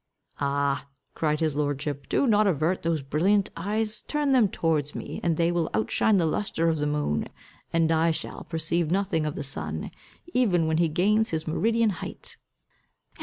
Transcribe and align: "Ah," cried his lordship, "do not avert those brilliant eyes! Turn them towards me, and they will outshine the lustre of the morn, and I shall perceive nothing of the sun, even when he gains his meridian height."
"Ah," 0.39 0.87
cried 1.13 1.41
his 1.41 1.55
lordship, 1.55 2.09
"do 2.09 2.25
not 2.25 2.47
avert 2.47 2.81
those 2.81 3.03
brilliant 3.03 3.51
eyes! 3.55 4.01
Turn 4.01 4.31
them 4.31 4.49
towards 4.49 4.95
me, 4.95 5.19
and 5.21 5.37
they 5.37 5.51
will 5.51 5.69
outshine 5.75 6.17
the 6.17 6.25
lustre 6.25 6.67
of 6.69 6.79
the 6.79 6.87
morn, 6.87 7.27
and 7.71 7.91
I 7.91 8.09
shall 8.09 8.45
perceive 8.45 8.89
nothing 8.89 9.27
of 9.27 9.35
the 9.35 9.43
sun, 9.43 9.91
even 10.33 10.65
when 10.65 10.77
he 10.79 10.87
gains 10.89 11.29
his 11.29 11.45
meridian 11.45 11.91
height." 11.91 12.37